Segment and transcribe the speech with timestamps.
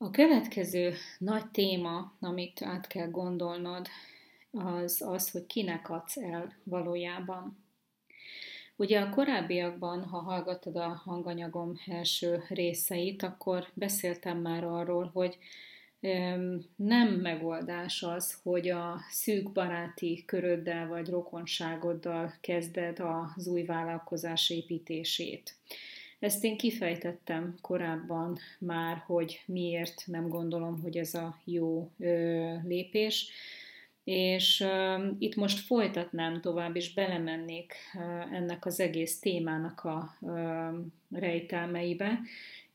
[0.00, 3.88] A következő nagy téma, amit át kell gondolnod,
[4.50, 7.64] az az, hogy kinek adsz el valójában.
[8.76, 15.38] Ugye a korábbiakban, ha hallgattad a hanganyagom első részeit, akkor beszéltem már arról, hogy
[16.76, 25.56] nem megoldás az, hogy a szűk baráti köröddel vagy rokonságoddal kezded az új vállalkozás építését.
[26.18, 33.30] Ezt én kifejtettem korábban már, hogy miért nem gondolom, hogy ez a jó ö, lépés.
[34.04, 40.74] És uh, itt most folytatnám tovább, és belemennék uh, ennek az egész témának a uh,
[41.10, 42.20] rejtelmeibe,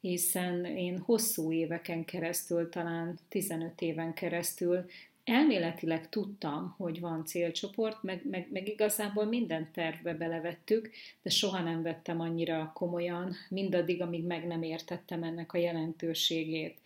[0.02, 4.86] hiszen én hosszú éveken keresztül, talán 15 éven keresztül
[5.24, 10.90] elméletileg tudtam, hogy van célcsoport, meg, meg, meg igazából minden tervbe belevettük,
[11.22, 16.78] de soha nem vettem annyira komolyan, mindaddig, amíg meg nem értettem ennek a jelentőségét.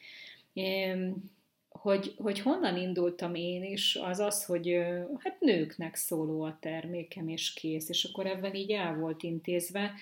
[1.81, 4.77] Hogy, hogy honnan indultam én is, az az, hogy
[5.18, 9.93] hát nőknek szóló a termékem, és kész, és akkor ebben így el volt intézve,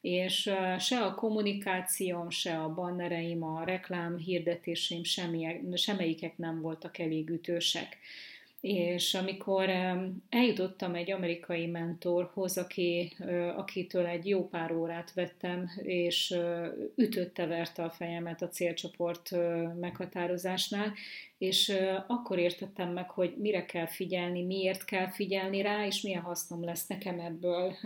[0.00, 5.02] és se a kommunikációm, se a bannereim, a reklám hirdetéseim
[5.74, 7.98] semmelyikek nem voltak elég ütősek.
[8.66, 9.70] És amikor
[10.28, 13.12] eljutottam egy amerikai mentorhoz, aki,
[13.56, 16.34] akitől egy jó pár órát vettem, és
[16.96, 19.30] ütötte verte a fejemet a célcsoport
[19.80, 20.92] meghatározásnál,
[21.44, 21.72] és
[22.06, 26.86] akkor értettem meg, hogy mire kell figyelni, miért kell figyelni rá, és milyen hasznom lesz
[26.86, 27.76] nekem ebből.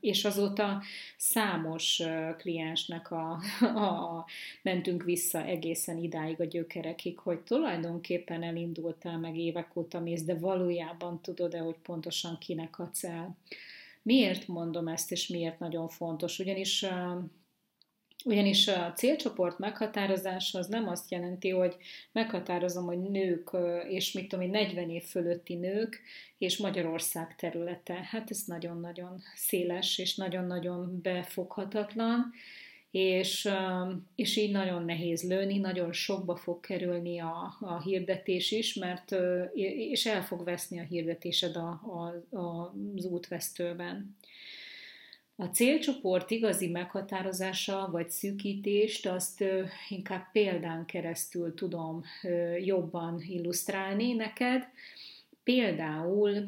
[0.00, 0.82] És azóta
[1.16, 2.02] számos
[2.36, 3.40] kliensnek a,
[3.86, 4.24] a,
[4.62, 11.20] mentünk vissza egészen idáig a gyökerekig, hogy tulajdonképpen elindultál meg évek óta mész, de valójában
[11.22, 13.36] tudod-e, hogy pontosan kinek adsz el.
[14.02, 16.38] Miért mondom ezt, és miért nagyon fontos?
[16.38, 16.84] Ugyanis
[18.24, 21.76] ugyanis a célcsoport meghatározása az nem azt jelenti, hogy
[22.12, 23.50] meghatározom, hogy nők,
[23.88, 26.00] és mit tudom én, 40 év fölötti nők,
[26.38, 28.08] és Magyarország területe.
[28.10, 32.32] Hát ez nagyon-nagyon széles, és nagyon-nagyon befoghatatlan,
[32.90, 33.48] és,
[34.14, 39.14] és így nagyon nehéz lőni, nagyon sokba fog kerülni a, a hirdetés is, mert
[39.90, 44.16] és el fog veszni a hirdetésed a, a, az útvesztőben.
[45.38, 49.44] A célcsoport igazi meghatározása vagy szűkítést azt
[49.88, 52.02] inkább példán keresztül tudom
[52.60, 54.68] jobban illusztrálni neked.
[55.42, 56.44] Például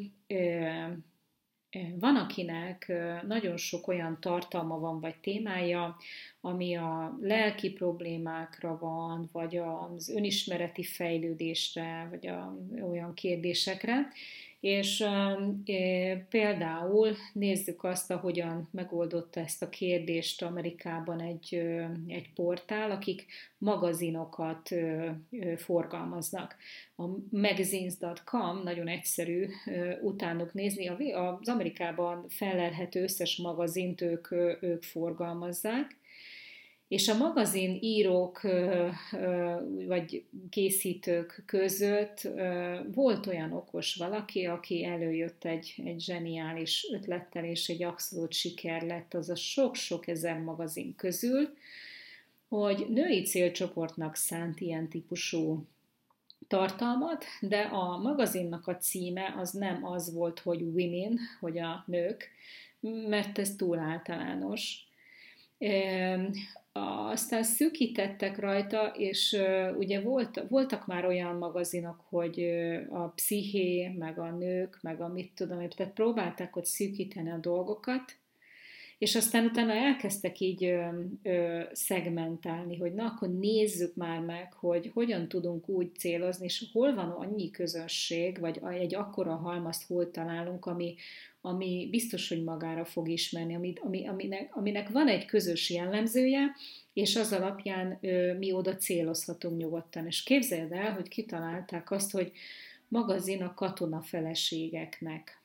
[1.99, 2.93] van, akinek
[3.27, 5.97] nagyon sok olyan tartalma van, vagy témája,
[6.41, 12.57] ami a lelki problémákra van, vagy az önismereti fejlődésre, vagy a,
[12.91, 14.09] olyan kérdésekre,
[14.61, 15.37] és e,
[16.29, 21.55] például nézzük azt, ahogyan megoldotta ezt a kérdést Amerikában egy,
[22.07, 23.27] egy portál, akik
[23.59, 24.69] magazinokat
[25.57, 26.57] forgalmaznak.
[26.97, 29.47] A magazines.com nagyon egyszerű
[30.03, 34.31] utánuk nézni, az Amerikában felelhető összes magazint ők,
[34.61, 35.98] ők forgalmazzák,
[36.89, 38.41] és a magazin írók
[39.87, 42.29] vagy készítők között
[42.93, 49.15] volt olyan okos valaki, aki előjött egy, egy zseniális ötlettel, és egy abszolút siker lett
[49.15, 51.49] az a sok-sok ezer magazin közül,
[52.49, 55.67] hogy női célcsoportnak szánt ilyen típusú
[56.47, 62.31] tartalmat, de a magazinnak a címe az nem az volt, hogy women, hogy a nők,
[63.09, 64.87] mert ez túl általános,
[67.11, 69.37] aztán szűkítettek rajta, és
[69.77, 72.41] ugye volt, voltak már olyan magazinok, hogy
[72.91, 78.17] a psziché, meg a nők, meg a mit tudom, tehát próbálták ott szűkíteni a dolgokat,
[78.99, 80.89] és aztán utána elkezdtek így ö,
[81.23, 86.95] ö, szegmentálni, hogy na akkor nézzük már meg, hogy hogyan tudunk úgy célozni, és hol
[86.95, 90.95] van annyi közösség, vagy egy akkora halmazt hol találunk, ami,
[91.41, 96.55] ami biztos, hogy magára fog ismerni, ami, ami, aminek, aminek van egy közös jellemzője,
[96.93, 100.07] és az alapján ö, mi oda célozhatunk nyugodtan.
[100.07, 102.33] És képzeld el, hogy kitalálták azt, hogy
[102.89, 105.38] magazin a katona feleségeknek.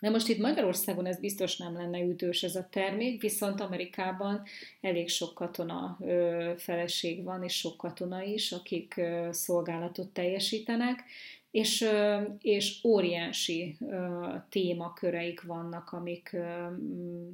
[0.00, 4.42] Na most itt Magyarországon ez biztos nem lenne ütős ez a termék, viszont Amerikában
[4.80, 11.04] elég sok katona ö, feleség van, és sok katona is, akik ö, szolgálatot teljesítenek,
[11.50, 11.88] és,
[12.40, 13.76] és óriási
[14.48, 16.36] témaköreik vannak, amik,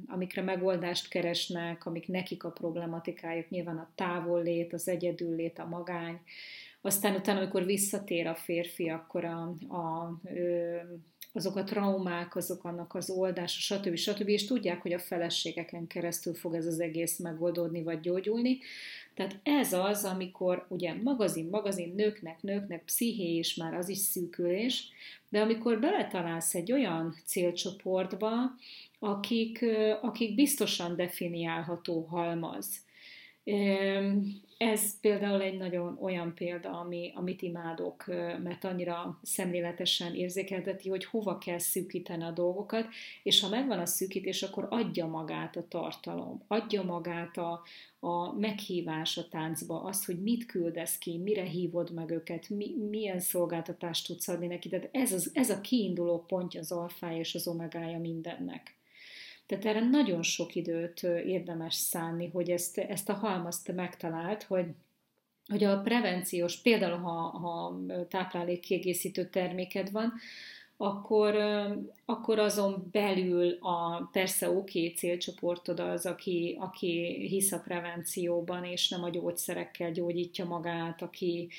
[0.07, 6.19] amikre megoldást keresnek, amik nekik a problematikájuk, nyilván a távollét, az egyedüllét, a magány,
[6.81, 10.19] aztán utána, amikor visszatér a férfi, akkor a, a,
[11.35, 13.95] azok a traumák, azok annak az oldása, stb.
[13.95, 14.27] stb.
[14.27, 18.59] És tudják, hogy a feleségeken keresztül fog ez az egész megoldódni vagy gyógyulni.
[19.13, 24.89] Tehát ez az, amikor ugye magazin, magazin, nőknek, nőknek, psziché is már az is szűkülés,
[25.29, 28.31] de amikor beletalálsz egy olyan célcsoportba,
[28.99, 29.65] akik,
[30.01, 32.67] akik biztosan definiálható halmaz,
[34.57, 38.05] ez például egy nagyon olyan példa, ami, amit imádok,
[38.43, 42.87] mert annyira szemléletesen érzékelteti, hogy hova kell szűkíteni a dolgokat,
[43.23, 47.61] és ha megvan a szűkítés, akkor adja magát a tartalom, adja magát a,
[47.99, 53.19] a meghívás a táncba, az, hogy mit küldesz ki, mire hívod meg őket, mi, milyen
[53.19, 54.69] szolgáltatást tudsz adni neki.
[54.69, 58.75] Tehát ez, az, ez a kiinduló pontja az alfája és az omegája mindennek.
[59.45, 64.65] Tehát erre nagyon sok időt érdemes szánni, hogy ezt, ezt a halmazt megtalált, hogy
[65.47, 70.13] hogy a prevenciós, például ha, ha táplálékkiegészítő terméked van,
[70.77, 71.35] akkor,
[72.05, 78.89] akkor azon belül a persze oké okay, célcsoportod az, aki, aki hisz a prevencióban, és
[78.89, 81.49] nem a gyógyszerekkel gyógyítja magát, aki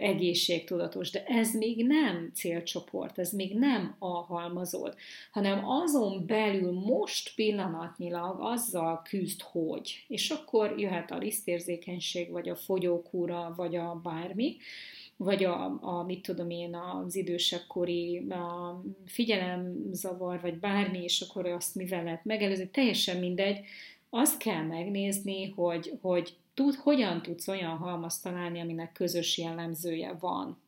[0.00, 4.94] egészségtudatos, de ez még nem célcsoport, ez még nem a halmazod,
[5.32, 12.56] hanem azon belül most pillanatnyilag azzal küzd, hogy, és akkor jöhet a lisztérzékenység, vagy a
[12.56, 14.56] fogyókúra, vagy a bármi,
[15.16, 21.74] vagy a, a mit tudom én, az idősebbkori a figyelemzavar, vagy bármi, és akkor azt
[21.74, 23.58] mivel lehet megelőzni, teljesen mindegy,
[24.10, 30.64] azt kell megnézni, hogy, hogy tud, hogyan tudsz olyan halmazt találni, aminek közös jellemzője van.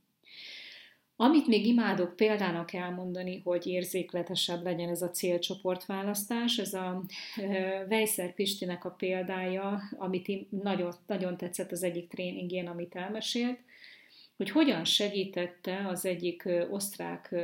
[1.17, 7.03] Amit még imádok példának elmondani, hogy érzékletesebb legyen ez a célcsoportválasztás, ez a
[7.89, 13.59] Vejszer Pistinek a példája, amit nagyon, nagyon tetszett az egyik tréningén, amit elmesélt,
[14.39, 17.35] hogy hogyan segítette az egyik osztrák,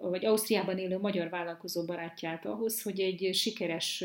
[0.00, 4.04] vagy Ausztriában élő magyar vállalkozó barátját ahhoz, hogy egy sikeres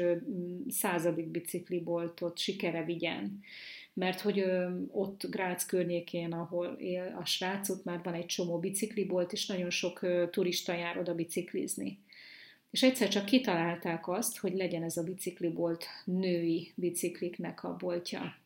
[0.69, 3.40] századik bicikliboltot sikere vigyen.
[3.94, 4.46] Mert hogy
[4.92, 9.69] ott Grác környékén, ahol él a srác, ott már van egy csomó biciklibolt, és nagyon
[9.69, 10.00] sok
[10.30, 12.00] turista jár oda biciklizni.
[12.72, 18.38] És egyszer csak kitalálták azt, hogy legyen ez a biciklibolt női bicikliknek a boltja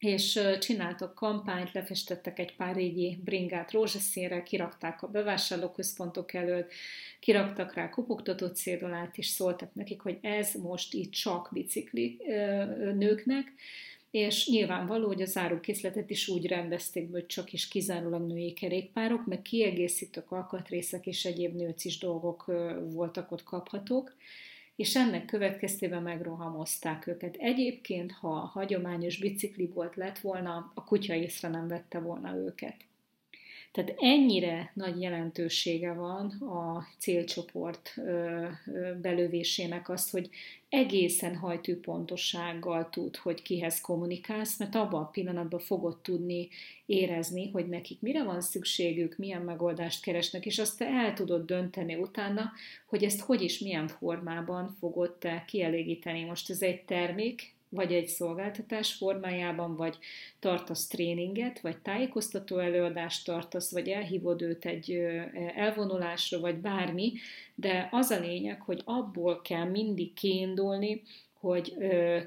[0.00, 6.72] és csináltak kampányt, lefestettek egy pár régi bringát rózsaszínre, kirakták a bevásárlóközpontok előtt,
[7.20, 12.18] kiraktak rá kopogtatott cédolát, és szóltak nekik, hogy ez most itt csak bicikli
[12.94, 13.52] nőknek,
[14.10, 19.42] és nyilvánvaló, hogy a zárókészletet is úgy rendezték, hogy csak is kizárólag női kerékpárok, meg
[19.42, 22.44] kiegészítők, alkatrészek és egyéb nőcis dolgok
[22.92, 24.14] voltak ott kaphatók,
[24.80, 27.36] és ennek következtében megrohamozták őket.
[27.36, 32.76] Egyébként, ha hagyományos bicikli volt lett volna, a kutya észre nem vette volna őket.
[33.72, 37.94] Tehát ennyire nagy jelentősége van a célcsoport
[39.00, 40.30] belövésének az, hogy
[40.68, 46.48] egészen hajtű pontossággal tud, hogy kihez kommunikálsz, mert abban a pillanatban fogod tudni
[46.86, 51.94] érezni, hogy nekik mire van szükségük, milyen megoldást keresnek, és azt te el tudod dönteni
[51.94, 52.52] utána,
[52.86, 56.24] hogy ezt hogy is, milyen formában fogod te kielégíteni.
[56.24, 59.98] Most ez egy termék, vagy egy szolgáltatás formájában, vagy
[60.38, 64.92] tartasz tréninget, vagy tájékoztató előadást tartasz, vagy elhívod őt egy
[65.54, 67.12] elvonulásra, vagy bármi,
[67.54, 71.02] de az a lényeg, hogy abból kell mindig kiindulni,
[71.40, 71.76] hogy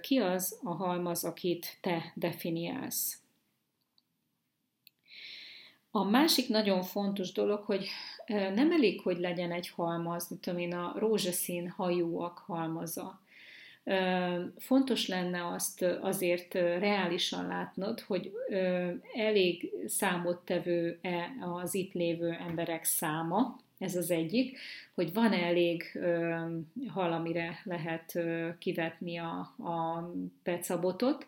[0.02, 3.18] ki az a halmaz, akit te definiálsz.
[5.92, 7.88] A másik nagyon fontos dolog, hogy
[8.28, 13.22] nem elég, hogy legyen egy halmaz, mint tudom én, a rózsaszín hajúak halmaza
[14.58, 18.32] Fontos lenne azt azért reálisan látnod, hogy
[19.16, 24.58] elég számottevő-e az itt lévő emberek száma, ez az egyik,
[24.94, 26.00] hogy van elég
[26.88, 28.20] hal, amire lehet
[28.58, 30.12] kivetni a, a
[30.44, 31.28] pecabotot.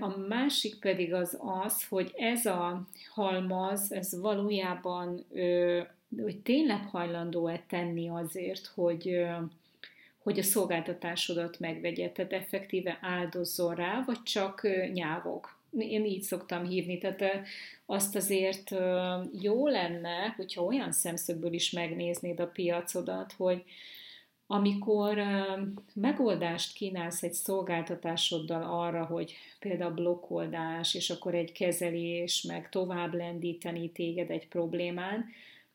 [0.00, 5.24] A másik pedig az az, hogy ez a halmaz, ez valójában,
[6.22, 9.24] hogy tényleg hajlandó-e tenni azért, hogy
[10.24, 15.48] hogy a szolgáltatásodat megvegye, tehát effektíve áldozzon rá, vagy csak nyávog.
[15.78, 17.46] Én így szoktam hívni, tehát
[17.86, 18.70] azt azért
[19.40, 23.62] jó lenne, hogyha olyan szemszögből is megnéznéd a piacodat, hogy
[24.46, 25.22] amikor
[25.94, 33.90] megoldást kínálsz egy szolgáltatásoddal arra, hogy például blokkoldás, és akkor egy kezelés, meg tovább lendíteni
[33.90, 35.24] téged egy problémán,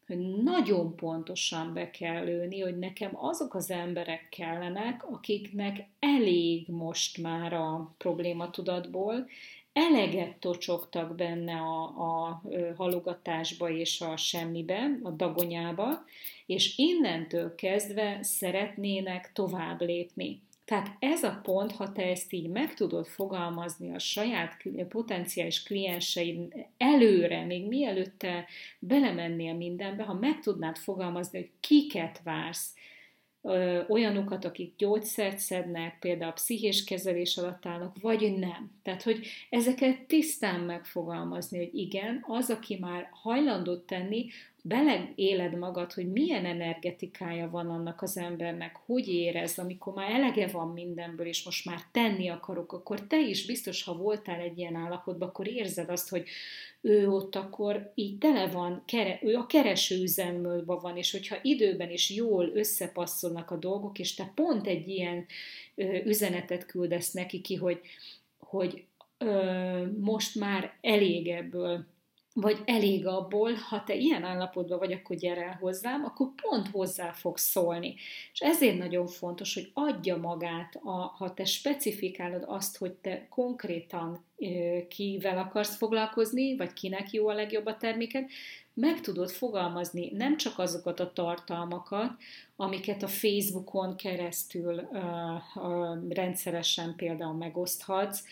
[0.10, 7.18] hogy nagyon pontosan be kell lőni, hogy nekem azok az emberek kellenek, akiknek elég most
[7.18, 9.28] már a problématudatból,
[9.74, 12.42] eleget tocsogtak benne a, a
[12.76, 16.04] halogatásba és a semmibe, a dagonyába,
[16.46, 20.42] és innentől kezdve szeretnének tovább lépni.
[20.70, 26.54] Tehát ez a pont, ha te ezt így meg tudod fogalmazni a saját potenciális klienseid
[26.78, 28.46] előre, még mielőtt te
[28.80, 32.74] belemennél mindenbe, ha meg tudnád fogalmazni, hogy kiket vársz,
[33.88, 38.72] olyanokat, akik gyógyszert szednek, például pszichés kezelés alatt állnak, vagy nem.
[38.84, 44.28] Tehát, hogy ezeket tisztán megfogalmazni, hogy igen, az, aki már hajlandó tenni,
[44.70, 50.68] beleéled magad, hogy milyen energetikája van annak az embernek, hogy érez, amikor már elege van
[50.68, 55.28] mindenből, és most már tenni akarok, akkor te is biztos, ha voltál egy ilyen állapotban,
[55.28, 56.28] akkor érzed azt, hogy
[56.82, 61.90] ő ott akkor így tele van, kere, ő a kereső üzemmódban van, és hogyha időben
[61.90, 65.26] is jól összepasszolnak a dolgok, és te pont egy ilyen
[65.76, 67.82] ö, üzenetet küldesz neki ki, hogy,
[68.40, 68.84] hogy
[69.18, 71.86] ö, most már elég ebből,
[72.42, 77.12] vagy elég abból, ha te ilyen állapotban vagy, akkor gyere el hozzám, akkor pont hozzá
[77.12, 77.96] fogsz szólni.
[78.34, 84.26] És ezért nagyon fontos, hogy adja magát, a, ha te specifikálod azt, hogy te konkrétan
[84.88, 88.30] kivel akarsz foglalkozni, vagy kinek jó a legjobb a terméked,
[88.74, 92.12] meg tudod fogalmazni nem csak azokat a tartalmakat,
[92.56, 98.24] amiket a Facebookon keresztül uh, uh, rendszeresen például megoszthatsz,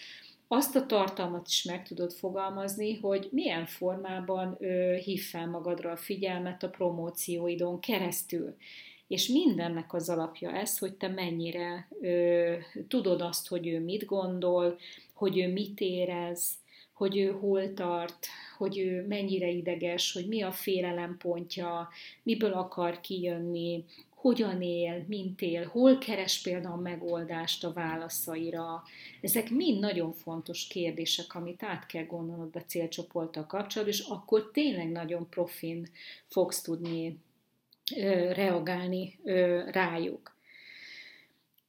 [0.48, 5.98] azt a tartalmat is meg tudod fogalmazni, hogy milyen formában ö, hív fel magadra a
[5.98, 8.56] figyelmet a promócióidon keresztül.
[9.08, 12.54] És mindennek az alapja ez, hogy te mennyire ö,
[12.88, 14.78] tudod azt, hogy ő mit gondol,
[15.14, 16.52] hogy ő mit érez,
[16.94, 18.28] hogy ő hol tart,
[18.58, 21.90] hogy ő mennyire ideges, hogy mi a félelempontja,
[22.24, 23.84] miből akar kijönni,
[24.18, 28.84] hogyan él, mint él, hol keres például megoldást a válaszaira.
[29.22, 34.92] Ezek mind nagyon fontos kérdések, amit át kell gondolnod a célcsoporttal kapcsolatban, és akkor tényleg
[34.92, 35.88] nagyon profin
[36.28, 37.18] fogsz tudni
[37.96, 40.36] ö, reagálni ö, rájuk.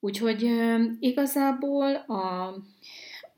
[0.01, 2.47] Úgyhogy ö, igazából a,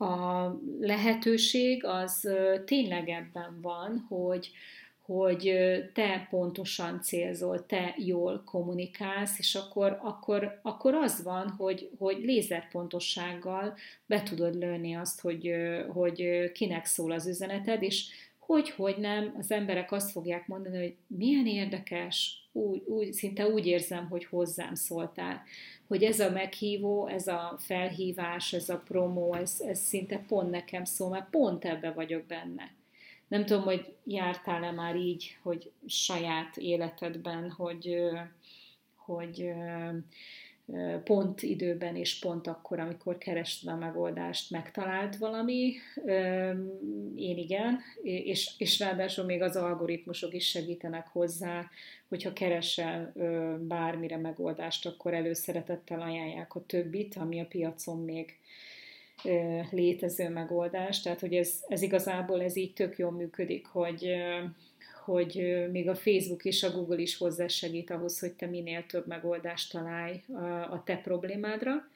[0.03, 2.29] a lehetőség az
[2.65, 4.51] tényleg ebben van, hogy,
[5.13, 5.53] hogy
[5.93, 13.77] te pontosan célzol, te jól kommunikálsz, és akkor, akkor, akkor az van, hogy, hogy lézerpontossággal
[14.05, 15.51] be tudod lőni azt, hogy,
[15.93, 18.07] hogy kinek szól az üzeneted, és
[18.39, 23.65] hogy, hogy nem, az emberek azt fogják mondani, hogy milyen érdekes, úgy, úgy, szinte úgy
[23.65, 25.43] érzem, hogy hozzám szóltál.
[25.87, 30.83] Hogy ez a meghívó, ez a felhívás, ez a promó, ez, ez szinte pont nekem
[30.83, 32.79] szól, mert pont ebbe vagyok benne.
[33.31, 37.97] Nem tudom, hogy jártál-e már így, hogy saját életedben, hogy,
[38.95, 39.51] hogy
[41.03, 45.73] pont időben és pont akkor, amikor kerested a megoldást, megtalált valami.
[47.15, 51.69] Én igen, és, és ráadásul még az algoritmusok is segítenek hozzá,
[52.07, 53.13] hogyha keresel
[53.59, 58.39] bármire megoldást, akkor előszeretettel ajánlják a többit, ami a piacon még
[59.71, 64.15] létező megoldás, tehát hogy ez, ez igazából ez így tök jól működik, hogy,
[65.05, 69.71] hogy még a Facebook és a Google is hozzásegít ahhoz, hogy te minél több megoldást
[69.71, 70.21] találj
[70.69, 71.89] a te problémádra,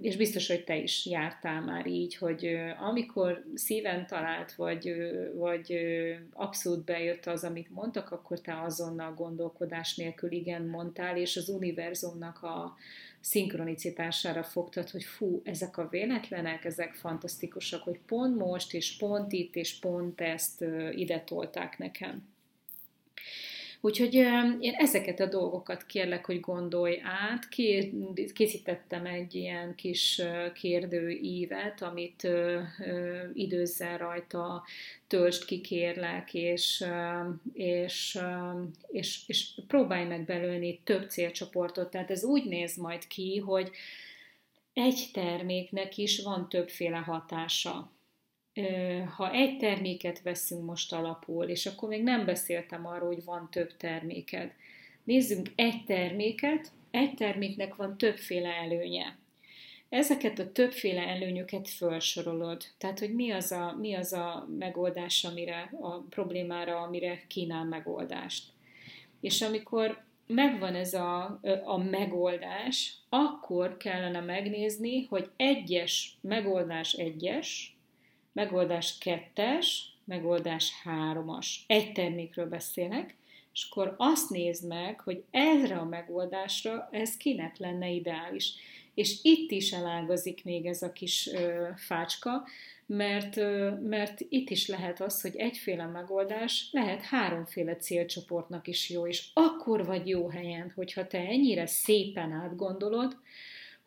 [0.00, 4.94] és biztos, hogy te is jártál már így, hogy amikor szíven talált, vagy,
[5.34, 5.78] vagy
[6.32, 12.42] abszolút bejött az, amit mondtak, akkor te azonnal gondolkodás nélkül igen mondtál, és az univerzumnak
[12.42, 12.76] a,
[13.24, 19.54] szinkronicitására fogtad, hogy fú, ezek a véletlenek, ezek fantasztikusak, hogy pont most, és pont itt,
[19.54, 20.64] és pont ezt
[20.94, 22.33] ide tolták nekem.
[23.84, 24.14] Úgyhogy
[24.60, 27.48] én ezeket a dolgokat kérlek, hogy gondolj át.
[28.34, 30.22] Készítettem egy ilyen kis
[30.54, 32.28] kérdőívet, amit
[33.34, 34.64] időzzel rajta
[35.06, 36.84] töltsd ki, kérlek, és,
[37.52, 38.18] és,
[38.88, 41.90] és, és próbálj meg belőni több célcsoportot.
[41.90, 43.70] Tehát ez úgy néz majd ki, hogy
[44.72, 47.93] egy terméknek is van többféle hatása
[49.16, 53.76] ha egy terméket veszünk most alapul, és akkor még nem beszéltem arról, hogy van több
[53.76, 54.52] terméked.
[55.04, 59.18] Nézzünk egy terméket, egy terméknek van többféle előnye.
[59.88, 62.62] Ezeket a többféle előnyöket felsorolod.
[62.78, 68.44] Tehát, hogy mi az a, mi az a megoldás, amire, a problémára, amire kínál megoldást.
[69.20, 77.73] És amikor megvan ez a, a megoldás, akkor kellene megnézni, hogy egyes megoldás egyes,
[78.34, 81.64] megoldás kettes, megoldás háromas.
[81.66, 83.14] Egy termékről beszélek,
[83.52, 88.52] és akkor azt nézd meg, hogy erre a megoldásra ez kinek lenne ideális.
[88.94, 92.46] És itt is elágazik még ez a kis ö, fácska,
[92.86, 99.06] mert, ö, mert itt is lehet az, hogy egyféle megoldás lehet háromféle célcsoportnak is jó,
[99.06, 103.16] és akkor vagy jó helyen, hogyha te ennyire szépen átgondolod,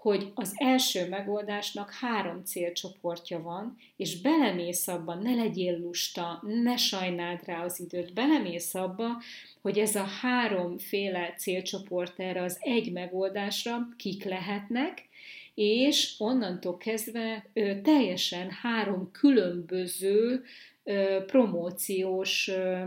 [0.08, 7.40] hogy az első megoldásnak három célcsoportja van, és belemész abba, ne legyél lusta, ne sajnáld
[7.46, 9.22] rá az időt, belemész abba,
[9.62, 15.08] hogy ez a háromféle célcsoport erre az egy megoldásra kik lehetnek,
[15.54, 20.44] és onnantól kezdve ö, teljesen három különböző
[20.84, 22.86] ö, promóciós ö,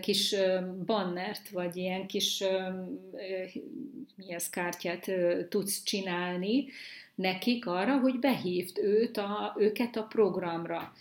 [0.00, 0.34] kis
[0.86, 2.44] bannert, vagy ilyen kis
[4.16, 5.10] mi ez, kártyát
[5.48, 6.66] tudsz csinálni
[7.14, 10.92] nekik arra, hogy behívt őt a, őket a programra.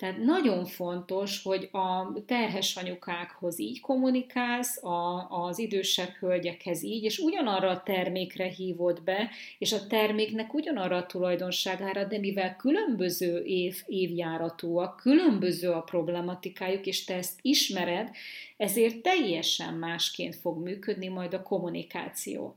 [0.00, 7.18] Tehát nagyon fontos, hogy a terhes anyukákhoz így kommunikálsz, a, az idősebb hölgyekhez így, és
[7.18, 13.82] ugyanarra a termékre hívod be, és a terméknek ugyanarra a tulajdonságára, de mivel különböző év,
[13.86, 18.10] évjáratúak, különböző a problematikájuk, és te ezt ismered,
[18.56, 22.56] ezért teljesen másként fog működni majd a kommunikáció.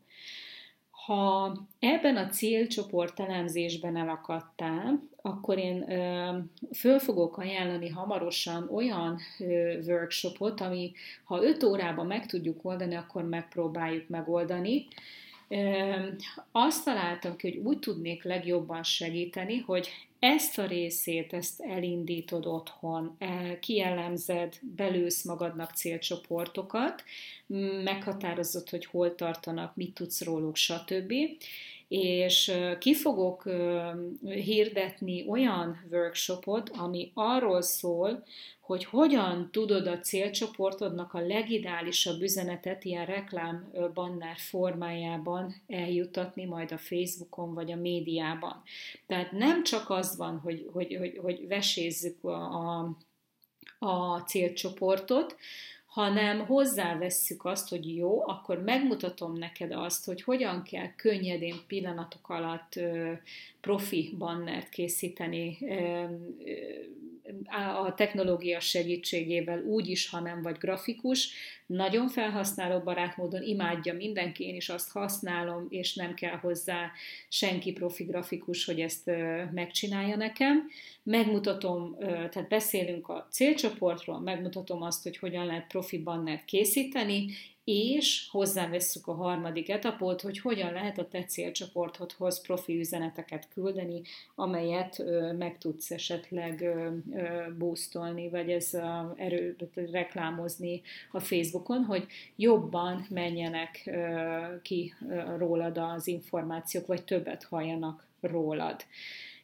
[1.05, 6.37] Ha ebben a célcsoport elemzésben elakadtál, akkor én ö,
[6.73, 10.91] föl fogok ajánlani hamarosan olyan ö, workshopot, ami
[11.23, 14.87] ha 5 órában meg tudjuk oldani, akkor megpróbáljuk megoldani.
[16.51, 23.17] Azt találtam ki, hogy úgy tudnék legjobban segíteni, hogy ezt a részét, ezt elindítod otthon,
[23.59, 27.03] kielemzed, belősz magadnak célcsoportokat,
[27.83, 31.13] meghatározod, hogy hol tartanak, mit tudsz róluk, stb.
[31.95, 33.43] És ki fogok
[34.21, 38.23] hirdetni olyan workshopot, ami arról szól,
[38.61, 46.77] hogy hogyan tudod a célcsoportodnak a legideálisabb üzenetet ilyen reklám banner formájában eljutatni majd a
[46.77, 48.61] Facebookon vagy a médiában.
[49.07, 52.97] Tehát nem csak az van, hogy, hogy, hogy, hogy vesézzük a, a,
[53.79, 55.35] a célcsoportot,
[55.93, 62.79] hanem hozzávesszük azt, hogy jó, akkor megmutatom neked azt, hogy hogyan kell könnyedén pillanatok alatt
[63.61, 65.57] profi bannert készíteni
[67.83, 71.29] a technológia segítségével úgy is, ha nem vagy grafikus,
[71.65, 76.91] nagyon felhasználó barát módon imádja mindenki, én is azt használom, és nem kell hozzá
[77.29, 79.11] senki profi grafikus, hogy ezt
[79.51, 80.69] megcsinálja nekem.
[81.03, 87.25] Megmutatom, tehát beszélünk a célcsoportról, megmutatom azt, hogy hogyan lehet profi bannert készíteni,
[87.63, 94.01] és hozzáveszünk a harmadik etapot, hogy hogyan lehet a te célcsoportodhoz profi üzeneteket küldeni,
[94.35, 99.55] amelyet ö, meg tudsz esetleg ö, ö, boostolni, vagy ez a erő,
[99.91, 108.05] reklámozni a Facebookon, hogy jobban menjenek ö, ki ö, rólad az információk, vagy többet halljanak
[108.21, 108.85] rólad.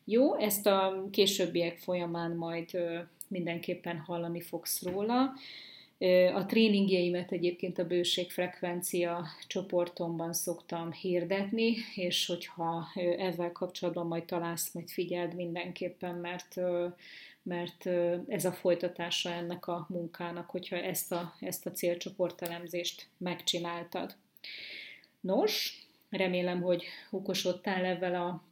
[0.06, 5.34] Jó, ezt a későbbiek folyamán majd ö, mindenképpen hallani fogsz róla.
[6.34, 14.90] A tréningjeimet egyébként a bőségfrekvencia csoportomban szoktam hirdetni, és hogyha ezzel kapcsolatban majd találsz, majd
[14.90, 16.56] figyeld mindenképpen, mert
[17.44, 17.86] mert
[18.28, 24.16] ez a folytatása ennek a munkának, hogyha ezt a, ezt a célcsoportelemzést megcsináltad.
[25.20, 28.44] Nos, remélem, hogy okosodtál ezzel a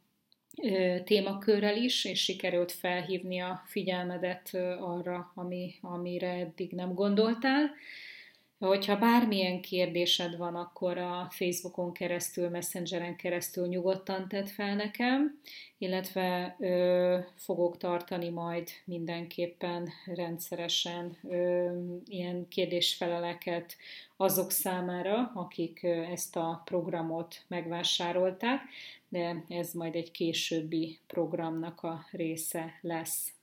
[1.03, 7.71] témakörrel is, és sikerült felhívni a figyelmedet arra, ami, amire eddig nem gondoltál.
[8.59, 15.39] Hogyha bármilyen kérdésed van, akkor a Facebookon keresztül, Messengeren keresztül nyugodtan tedd fel nekem,
[15.77, 21.69] illetve ö, fogok tartani majd mindenképpen rendszeresen ö,
[22.05, 23.75] ilyen kérdésfeleleket
[24.15, 28.61] azok számára, akik ezt a programot megvásárolták,
[29.09, 33.36] de ez majd egy későbbi programnak a része lesz.